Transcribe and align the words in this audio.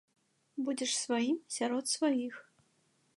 Будзеш 0.69 0.91
сваім 1.05 1.37
сярод 1.57 1.85
сваіх. 1.95 2.33